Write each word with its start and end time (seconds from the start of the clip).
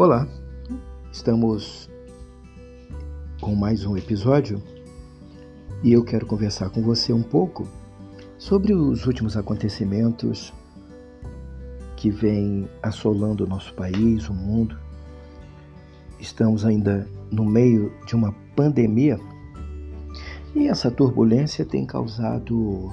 Olá, 0.00 0.28
estamos 1.10 1.90
com 3.40 3.56
mais 3.56 3.84
um 3.84 3.96
episódio 3.96 4.62
e 5.82 5.92
eu 5.92 6.04
quero 6.04 6.24
conversar 6.24 6.70
com 6.70 6.80
você 6.80 7.12
um 7.12 7.24
pouco 7.24 7.66
sobre 8.38 8.72
os 8.72 9.06
últimos 9.06 9.36
acontecimentos 9.36 10.54
que 11.96 12.12
vêm 12.12 12.68
assolando 12.80 13.42
o 13.42 13.48
nosso 13.48 13.74
país, 13.74 14.28
o 14.28 14.32
mundo. 14.32 14.78
Estamos 16.20 16.64
ainda 16.64 17.04
no 17.32 17.44
meio 17.44 17.92
de 18.06 18.14
uma 18.14 18.32
pandemia 18.54 19.18
e 20.54 20.68
essa 20.68 20.92
turbulência 20.92 21.64
tem 21.64 21.84
causado 21.84 22.88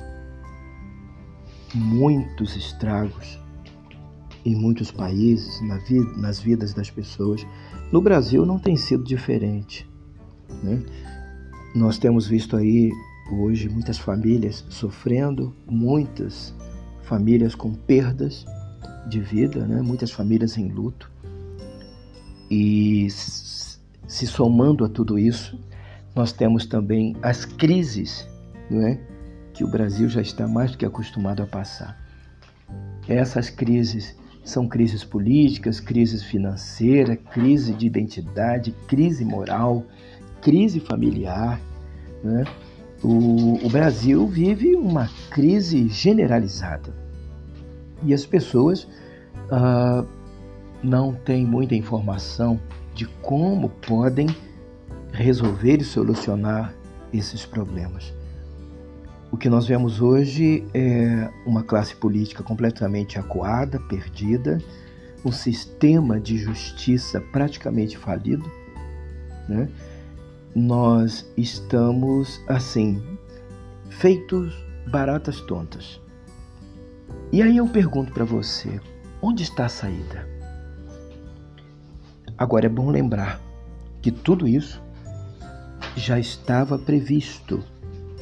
muitos 1.71 2.55
estragos 2.55 3.44
em 4.45 4.55
muitos 4.55 4.91
países, 4.91 5.59
na 5.61 5.77
vida, 5.79 6.11
nas 6.15 6.39
vidas 6.39 6.73
das 6.73 6.91
pessoas. 6.91 7.45
No 7.91 7.99
Brasil 7.99 8.45
não 8.45 8.59
tem 8.59 8.77
sido 8.77 9.03
diferente. 9.03 9.89
Né? 10.63 10.83
Nós 11.73 11.97
temos 11.97 12.27
visto 12.27 12.55
aí 12.55 12.91
hoje 13.31 13.67
muitas 13.67 13.97
famílias 13.97 14.63
sofrendo, 14.69 15.53
muitas 15.65 16.53
famílias 17.01 17.55
com 17.55 17.73
perdas 17.73 18.45
de 19.09 19.19
vida, 19.19 19.65
né? 19.65 19.81
muitas 19.81 20.11
famílias 20.11 20.57
em 20.57 20.69
luto. 20.69 21.11
E 22.49 23.07
se 23.09 24.27
somando 24.27 24.85
a 24.85 24.89
tudo 24.89 25.17
isso, 25.17 25.59
nós 26.15 26.31
temos 26.31 26.67
também 26.67 27.17
as 27.23 27.45
crises 27.45 28.27
não 28.69 28.85
é? 28.85 28.99
que 29.53 29.63
o 29.63 29.67
Brasil 29.67 30.07
já 30.07 30.21
está 30.21 30.47
mais 30.47 30.71
do 30.71 30.77
que 30.77 30.85
acostumado 30.85 31.41
a 31.41 31.47
passar. 31.47 31.99
Essas 33.07 33.49
crises 33.49 34.15
são 34.45 34.67
crises 34.67 35.03
políticas, 35.03 35.79
crises 35.79 36.23
financeiras, 36.23 37.17
crise 37.33 37.73
de 37.73 37.87
identidade, 37.87 38.73
crise 38.87 39.25
moral, 39.25 39.83
crise 40.39 40.79
familiar. 40.79 41.59
Né? 42.23 42.45
O, 43.03 43.59
o 43.65 43.69
Brasil 43.69 44.25
vive 44.27 44.75
uma 44.75 45.09
crise 45.31 45.89
generalizada 45.89 46.93
e 48.03 48.13
as 48.13 48.25
pessoas 48.25 48.87
ah, 49.51 50.05
não 50.83 51.13
têm 51.13 51.43
muita 51.43 51.75
informação 51.75 52.59
de 52.93 53.05
como 53.21 53.69
podem 53.69 54.27
resolver 55.11 55.77
e 55.77 55.83
solucionar 55.83 56.73
esses 57.11 57.45
problemas. 57.45 58.13
O 59.35 59.37
que 59.37 59.49
nós 59.49 59.67
vemos 59.67 59.99
hoje 59.99 60.65
é 60.73 61.29
uma 61.45 61.61
classe 61.61 61.93
política 61.93 62.41
completamente 62.41 63.19
acuada, 63.19 63.77
perdida, 63.81 64.59
um 65.25 65.31
sistema 65.31 66.21
de 66.21 66.37
justiça 66.37 67.19
praticamente 67.19 67.97
falido. 67.97 68.49
Né? 69.49 69.67
Nós 70.55 71.29
estamos, 71.35 72.41
assim, 72.47 73.03
feitos 73.89 74.55
baratas 74.87 75.41
tontas. 75.41 75.99
E 77.29 77.41
aí 77.41 77.57
eu 77.57 77.67
pergunto 77.67 78.13
para 78.13 78.23
você: 78.23 78.79
onde 79.21 79.43
está 79.43 79.65
a 79.65 79.69
saída? 79.69 80.25
Agora 82.37 82.67
é 82.67 82.69
bom 82.69 82.89
lembrar 82.89 83.41
que 84.01 84.11
tudo 84.11 84.47
isso 84.47 84.81
já 85.97 86.17
estava 86.17 86.79
previsto 86.79 87.61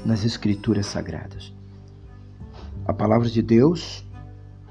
nas 0.05 0.23
Escrituras 0.23 0.87
Sagradas. 0.87 1.53
A 2.85 2.93
palavra 2.93 3.29
de 3.29 3.41
Deus 3.41 4.05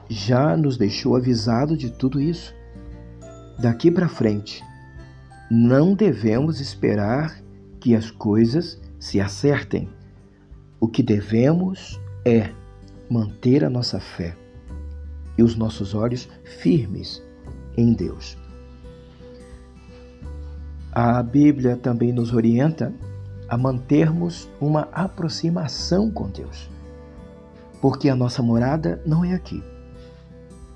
já 0.08 0.56
nos 0.56 0.76
deixou 0.76 1.16
avisado 1.16 1.76
de 1.76 1.90
tudo 1.90 2.20
isso. 2.20 2.54
Daqui 3.58 3.90
para 3.90 4.08
frente, 4.08 4.62
não 5.50 5.94
devemos 5.94 6.60
esperar 6.60 7.40
que 7.80 7.94
as 7.94 8.10
coisas 8.10 8.80
se 8.98 9.20
acertem. 9.20 9.88
O 10.78 10.88
que 10.88 11.02
devemos 11.02 12.00
é 12.24 12.50
manter 13.08 13.64
a 13.64 13.70
nossa 13.70 14.00
fé 14.00 14.36
e 15.36 15.42
os 15.42 15.56
nossos 15.56 15.94
olhos 15.94 16.28
firmes 16.44 17.22
em 17.76 17.92
Deus. 17.92 18.36
A 20.92 21.22
Bíblia 21.22 21.76
também 21.76 22.12
nos 22.12 22.34
orienta 22.34 22.92
a 23.52 23.58
mantermos 23.58 24.48
uma 24.58 24.88
aproximação 24.92 26.10
com 26.10 26.26
Deus. 26.26 26.70
Porque 27.82 28.08
a 28.08 28.16
nossa 28.16 28.42
morada 28.42 29.02
não 29.04 29.22
é 29.22 29.34
aqui. 29.34 29.62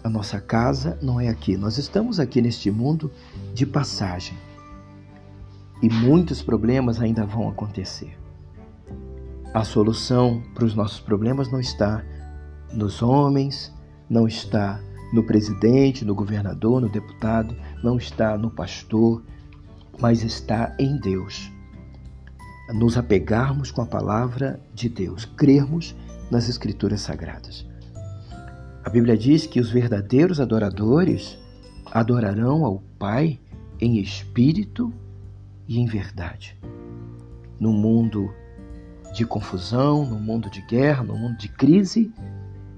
A 0.05 0.11
nossa 0.11 0.39
casa 0.43 0.99
não 1.01 1.19
é 1.19 1.29
aqui. 1.29 1.57
Nós 1.57 1.79
estamos 1.79 2.21
aqui 2.21 2.43
neste 2.43 2.71
mundo 2.71 3.11
de 3.55 3.65
passagem. 3.65 4.37
E 5.83 5.89
muitos 5.89 6.43
problemas 6.43 7.01
ainda 7.01 7.25
vão 7.25 7.49
acontecer. 7.49 8.15
A 9.55 9.65
solução 9.65 10.43
para 10.55 10.67
os 10.67 10.75
nossos 10.75 11.01
problemas 11.01 11.51
não 11.51 11.61
está 11.61 12.05
nos 12.75 13.01
homens, 13.01 13.73
não 14.07 14.29
está 14.29 14.79
no 15.15 15.23
presidente, 15.23 16.05
no 16.05 16.15
governador, 16.15 16.83
no 16.83 16.91
deputado, 16.91 17.57
não 17.83 17.97
está 17.97 18.37
no 18.37 18.51
pastor, 18.51 19.23
mas 19.99 20.23
está 20.23 20.77
em 20.79 21.01
Deus 21.01 21.56
nos 22.73 22.97
apegarmos 22.97 23.71
com 23.71 23.83
a 23.83 23.87
palavra 23.87 24.61
de 24.75 24.89
Deus, 24.89 25.25
crermos 25.25 25.95
nas 26.31 26.49
Escrituras 26.49 27.01
Sagradas. 27.01 27.67
A 28.85 28.91
Bíblia 28.91 29.17
diz 29.17 29.47
que 29.47 29.61
os 29.61 29.71
verdadeiros 29.71 30.41
adoradores 30.41 31.39
adorarão 31.87 32.65
ao 32.65 32.83
Pai 32.99 33.39
em 33.81 33.99
espírito 33.99 34.93
e 35.69 35.79
em 35.79 35.87
verdade. 35.87 36.57
No 37.59 37.73
mundo 37.73 38.33
de 39.15 39.25
confusão, 39.25 40.05
no 40.05 40.19
mundo 40.19 40.51
de 40.51 40.61
guerra, 40.63 41.03
no 41.03 41.17
mundo 41.17 41.37
de 41.39 41.49
crise, 41.49 42.13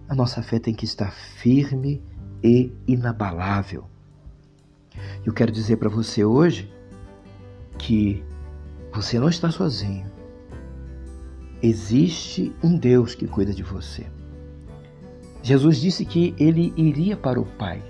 a 0.08 0.14
nossa 0.14 0.42
fé 0.42 0.58
tem 0.58 0.74
que 0.74 0.84
estar 0.84 1.12
firme 1.12 2.02
e 2.42 2.72
inabalável. 2.86 3.84
Eu 5.24 5.32
quero 5.32 5.52
dizer 5.52 5.76
para 5.76 5.88
você 5.88 6.24
hoje 6.24 6.72
que 7.78 8.22
você 8.92 9.18
não 9.18 9.28
está 9.28 9.50
sozinho. 9.50 10.06
Existe 11.62 12.54
um 12.62 12.76
Deus 12.76 13.14
que 13.14 13.26
cuida 13.26 13.52
de 13.52 13.62
você. 13.62 14.06
Jesus 15.42 15.80
disse 15.80 16.04
que 16.04 16.34
ele 16.38 16.72
iria 16.76 17.16
para 17.16 17.40
o 17.40 17.44
Pai, 17.44 17.82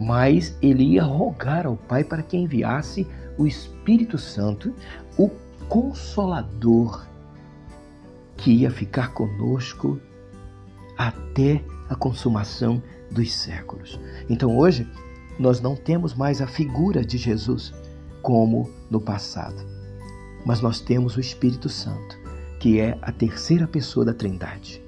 mas 0.00 0.56
ele 0.60 0.84
ia 0.84 1.02
rogar 1.02 1.66
ao 1.66 1.76
Pai 1.76 2.04
para 2.04 2.22
que 2.22 2.36
enviasse 2.36 3.06
o 3.38 3.46
Espírito 3.46 4.18
Santo, 4.18 4.74
o 5.16 5.30
Consolador, 5.68 7.06
que 8.36 8.50
ia 8.50 8.70
ficar 8.70 9.12
conosco 9.12 10.00
até 10.96 11.62
a 11.88 11.94
consumação 11.94 12.82
dos 13.10 13.32
séculos. 13.32 13.98
Então 14.28 14.56
hoje 14.56 14.88
nós 15.38 15.60
não 15.60 15.74
temos 15.74 16.14
mais 16.14 16.40
a 16.40 16.46
figura 16.46 17.04
de 17.04 17.16
Jesus 17.16 17.72
como 18.22 18.70
no 18.90 19.00
passado 19.00 19.79
mas 20.44 20.60
nós 20.60 20.80
temos 20.80 21.16
o 21.16 21.20
Espírito 21.20 21.68
Santo, 21.68 22.18
que 22.58 22.80
é 22.80 22.98
a 23.02 23.12
terceira 23.12 23.66
pessoa 23.66 24.04
da 24.04 24.14
Trindade. 24.14 24.82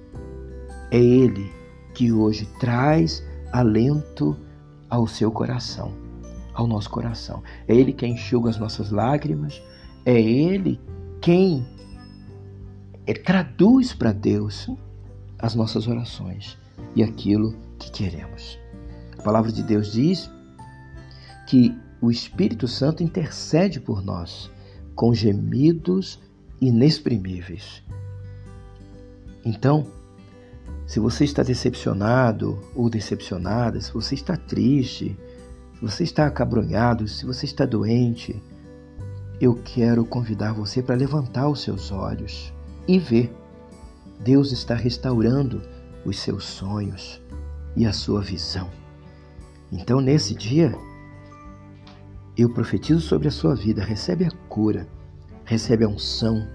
É 0.91 0.99
Ele 0.99 1.51
que 1.95 2.13
hoje 2.13 2.47
traz 2.59 3.23
alento 3.53 4.37
ao 4.89 5.07
seu 5.07 5.31
coração, 5.31 5.93
ao 6.55 6.67
nosso 6.67 6.91
coração. 6.91 7.43
É 7.67 7.75
Ele 7.75 7.93
quem 7.93 8.13
enxuga 8.13 8.51
as 8.51 8.59
nossas 8.59 8.91
lágrimas, 8.91 9.63
é 10.05 10.21
Ele 10.21 10.81
quem 11.21 11.67
traduz 13.25 13.93
para 13.93 14.13
Deus 14.13 14.69
as 15.39 15.55
nossas 15.55 15.87
orações 15.87 16.59
e 16.95 17.03
aquilo 17.03 17.55
que 17.79 17.91
queremos. 17.91 18.59
A 19.19 19.23
palavra 19.23 19.51
de 19.51 19.63
Deus 19.63 19.93
diz 19.93 20.31
que 21.47 21.77
o 22.01 22.11
Espírito 22.11 22.69
Santo 22.69 23.03
intercede 23.03 23.81
por 23.81 24.03
nós 24.03 24.51
com 24.95 25.15
gemidos 25.15 26.21
inexprimíveis. 26.61 27.83
Então, 29.45 29.87
se 30.87 31.01
você 31.01 31.25
está 31.25 31.43
decepcionado 31.43 32.59
ou 32.75 32.89
decepcionada, 32.89 33.81
se 33.81 33.93
você 33.93 34.15
está 34.15 34.37
triste, 34.37 35.17
se 35.75 35.81
você 35.81 36.05
está 36.05 36.27
acabrunhado, 36.27 37.09
se 37.09 37.25
você 37.25 37.47
está 37.47 37.65
doente, 37.65 38.41
eu 39.41 39.55
quero 39.55 40.05
convidar 40.05 40.53
você 40.53 40.83
para 40.83 40.95
levantar 40.95 41.49
os 41.49 41.63
seus 41.63 41.91
olhos 41.91 42.53
e 42.87 42.99
ver. 42.99 43.35
Deus 44.21 44.53
está 44.53 44.75
restaurando 44.75 45.63
os 46.05 46.19
seus 46.19 46.45
sonhos 46.45 47.21
e 47.75 47.87
a 47.87 47.93
sua 47.93 48.21
visão. 48.21 48.71
Então, 49.73 50.01
nesse 50.01 50.35
dia, 50.35 50.73
eu 52.43 52.51
profetizo 52.51 53.01
sobre 53.01 53.29
a 53.29 53.31
sua 53.31 53.55
vida, 53.55 53.83
recebe 53.83 54.25
a 54.25 54.31
cura, 54.49 54.89
recebe 55.45 55.85
a 55.85 55.89
unção, 55.89 56.47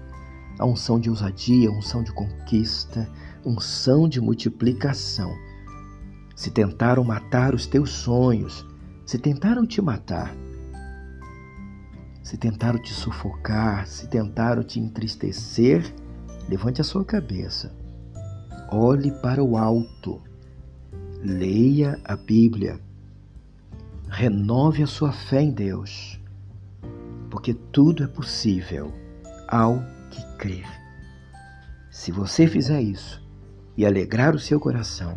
a 0.58 0.66
unção 0.66 1.00
de 1.00 1.08
ousadia, 1.08 1.68
a 1.68 1.72
unção 1.72 2.02
de 2.02 2.12
conquista, 2.12 3.08
unção 3.44 4.08
de 4.08 4.20
multiplicação. 4.20 5.34
Se 6.36 6.50
tentaram 6.50 7.02
matar 7.02 7.54
os 7.54 7.66
teus 7.66 7.90
sonhos, 7.90 8.66
se 9.04 9.18
tentaram 9.18 9.66
te 9.66 9.80
matar, 9.80 10.34
se 12.22 12.36
tentaram 12.36 12.80
te 12.80 12.92
sufocar, 12.92 13.86
se 13.86 14.06
tentaram 14.08 14.62
te 14.62 14.78
entristecer, 14.78 15.82
levante 16.48 16.80
a 16.80 16.84
sua 16.84 17.04
cabeça. 17.04 17.74
Olhe 18.70 19.10
para 19.22 19.42
o 19.42 19.56
alto. 19.56 20.20
Leia 21.24 21.98
a 22.04 22.14
Bíblia. 22.14 22.78
Renove 24.18 24.82
a 24.82 24.86
sua 24.88 25.12
fé 25.12 25.42
em 25.42 25.52
Deus. 25.52 26.20
Porque 27.30 27.54
tudo 27.54 28.02
é 28.02 28.08
possível 28.08 28.92
ao 29.46 29.78
que 30.10 30.20
crer. 30.36 30.66
Se 31.88 32.10
você 32.10 32.48
fizer 32.48 32.82
isso 32.82 33.24
e 33.76 33.86
alegrar 33.86 34.34
o 34.34 34.38
seu 34.40 34.58
coração, 34.58 35.16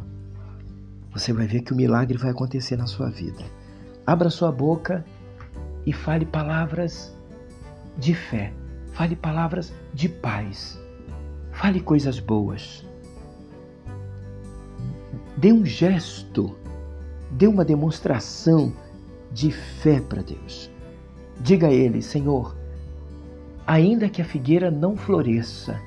você 1.12 1.34
vai 1.34 1.48
ver 1.48 1.62
que 1.64 1.74
o 1.74 1.76
milagre 1.76 2.16
vai 2.16 2.30
acontecer 2.30 2.78
na 2.78 2.86
sua 2.86 3.10
vida. 3.10 3.44
Abra 4.06 4.30
sua 4.30 4.52
boca 4.52 5.04
e 5.84 5.92
fale 5.92 6.24
palavras 6.24 7.12
de 7.98 8.14
fé, 8.14 8.54
fale 8.94 9.16
palavras 9.16 9.74
de 9.96 10.10
paz, 10.10 10.80
fale 11.52 11.80
coisas 11.80 12.20
boas. 12.20 12.86
Dê 15.36 15.52
um 15.52 15.66
gesto, 15.66 16.56
dê 17.32 17.48
uma 17.48 17.66
demonstração 17.66 18.72
de 19.34 19.52
fé 19.52 20.00
para 20.02 20.22
Deus. 20.22 20.70
Diga 21.40 21.68
a 21.68 21.74
Ele, 21.74 22.02
Senhor, 22.02 22.56
ainda 23.66 24.10
que 24.10 24.22
a 24.22 24.26
figueira 24.26 24.70
não 24.70 24.96
floresça, 24.96 25.80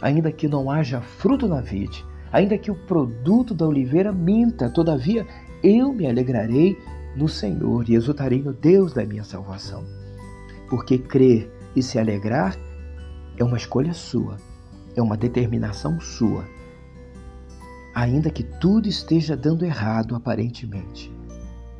ainda 0.00 0.32
que 0.32 0.48
não 0.48 0.70
haja 0.70 1.00
fruto 1.00 1.46
na 1.46 1.60
vide, 1.60 2.04
ainda 2.32 2.58
que 2.58 2.70
o 2.70 2.74
produto 2.74 3.54
da 3.54 3.66
oliveira 3.66 4.12
minta, 4.12 4.68
todavia 4.68 5.26
eu 5.62 5.92
me 5.92 6.06
alegrarei 6.06 6.76
no 7.16 7.28
Senhor 7.28 7.88
e 7.88 7.94
exultarei 7.94 8.42
no 8.42 8.52
Deus 8.52 8.92
da 8.92 9.04
minha 9.04 9.24
salvação. 9.24 9.84
Porque 10.68 10.98
crer 10.98 11.50
e 11.74 11.82
se 11.82 11.98
alegrar 11.98 12.56
é 13.36 13.44
uma 13.44 13.56
escolha 13.56 13.92
sua, 13.92 14.36
é 14.96 15.02
uma 15.02 15.16
determinação 15.16 16.00
sua. 16.00 16.44
Ainda 17.94 18.30
que 18.30 18.42
tudo 18.42 18.88
esteja 18.88 19.36
dando 19.36 19.64
errado 19.64 20.14
aparentemente, 20.14 21.12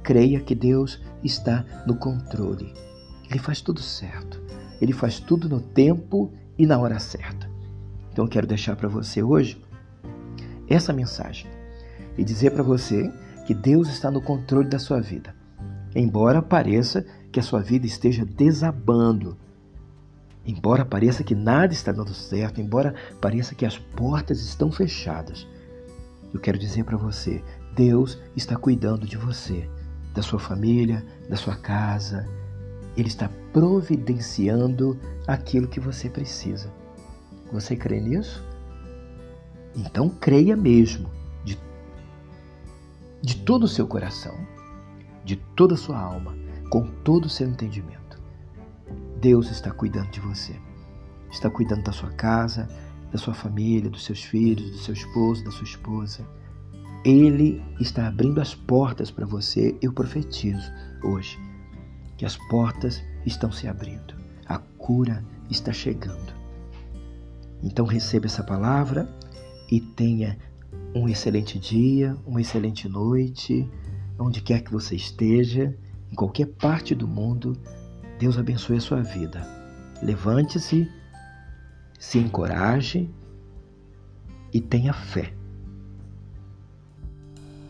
creia 0.02 0.41
que 0.41 0.55
Deus 0.55 1.00
está 1.23 1.64
no 1.87 1.97
controle. 1.97 2.73
Ele 3.31 3.38
faz 3.38 3.61
tudo 3.61 3.81
certo. 3.81 4.41
Ele 4.81 4.93
faz 4.93 5.20
tudo 5.20 5.49
no 5.49 5.61
tempo 5.61 6.32
e 6.58 6.67
na 6.67 6.79
hora 6.79 6.99
certa. 6.99 7.49
Então 8.12 8.25
eu 8.25 8.29
quero 8.29 8.47
deixar 8.47 8.76
para 8.76 8.88
você 8.88 9.23
hoje 9.23 9.61
essa 10.69 10.93
mensagem 10.93 11.50
e 12.17 12.25
dizer 12.25 12.50
para 12.50 12.62
você 12.62 13.12
que 13.47 13.55
Deus 13.55 13.88
está 13.88 14.11
no 14.11 14.20
controle 14.20 14.69
da 14.69 14.79
sua 14.79 15.00
vida. 15.00 15.35
Embora 15.94 16.41
pareça 16.41 17.05
que 17.32 17.41
a 17.41 17.43
sua 17.43 17.61
vida 17.61 17.87
esteja 17.87 18.25
desabando, 18.25 19.37
embora 20.47 20.85
pareça 20.85 21.25
que 21.25 21.35
nada 21.35 21.73
está 21.73 21.91
dando 21.91 22.14
certo, 22.14 22.61
embora 22.61 22.94
pareça 23.20 23.55
que 23.55 23.67
as 23.67 23.79
portas 23.79 24.41
estão 24.41 24.70
fechadas, 24.70 25.47
eu 26.32 26.41
quero 26.41 26.58
dizer 26.58 26.85
para 26.85 26.97
você: 26.97 27.43
Deus 27.75 28.19
está 28.37 28.56
cuidando 28.56 29.06
de 29.06 29.17
você, 29.17 29.69
da 30.15 30.23
sua 30.23 30.39
família, 30.39 31.05
da 31.29 31.37
sua 31.37 31.57
casa. 31.57 32.27
Ele 32.97 33.09
está 33.09 33.29
providenciando 33.53 34.99
aquilo 35.27 35.69
que 35.69 35.81
você 35.81 36.09
precisa. 36.09 36.73
Você 37.53 37.77
crê 37.77 38.01
nisso? 38.01 38.45
Então 39.75 40.09
creia 40.09 40.57
mesmo 40.57 41.11
de 43.23 43.37
todo 43.37 43.65
o 43.65 43.69
seu 43.69 43.87
coração, 43.87 44.35
de 45.25 45.37
toda 45.37 45.75
a 45.75 45.79
sua 45.79 45.99
alma, 45.99 46.35
com 46.71 46.87
todo 46.87 47.27
o 47.27 47.29
seu 47.29 47.49
entendimento. 47.49 48.19
Deus 49.21 49.51
está 49.51 49.71
cuidando 49.71 50.11
de 50.11 50.21
você. 50.21 50.55
Está 51.31 51.51
cuidando 51.51 51.85
da 51.85 51.93
sua 51.93 52.11
casa, 52.11 52.69
da 53.12 53.19
sua 53.19 53.35
família, 53.35 53.91
dos 53.91 54.05
seus 54.05 54.23
filhos, 54.25 54.71
do 54.71 54.79
seu 54.79 54.95
esposo, 54.95 55.45
da 55.45 55.51
sua 55.51 55.65
esposa. 55.65 56.27
Ele 57.05 57.62
está 57.81 58.06
abrindo 58.06 58.41
as 58.41 58.55
portas 58.55 59.11
para 59.11 59.25
você. 59.25 59.76
Eu 59.81 59.93
profetizo 59.93 60.70
hoje 61.02 61.38
que 62.17 62.26
as 62.26 62.37
portas 62.49 63.02
estão 63.25 63.50
se 63.50 63.67
abrindo. 63.67 64.14
A 64.47 64.58
cura 64.58 65.25
está 65.49 65.73
chegando. 65.73 66.35
Então 67.62 67.87
receba 67.87 68.26
essa 68.26 68.44
palavra 68.44 69.08
e 69.70 69.81
tenha 69.81 70.38
um 70.94 71.08
excelente 71.08 71.58
dia, 71.58 72.17
uma 72.26 72.41
excelente 72.41 72.88
noite, 72.88 73.69
onde 74.19 74.41
quer 74.43 74.61
que 74.61 74.73
você 74.73 74.97
esteja, 74.97 75.75
em 76.11 76.14
qualquer 76.14 76.47
parte 76.47 76.94
do 76.94 77.08
mundo. 77.08 77.56
Deus 78.19 78.37
abençoe 78.37 78.76
a 78.76 78.81
sua 78.81 79.02
vida. 79.02 79.47
Levante-se, 80.02 80.91
se 81.99 82.19
encoraje 82.19 83.08
e 84.52 84.61
tenha 84.61 84.93
fé. 84.93 85.40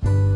Bye. 0.03 0.30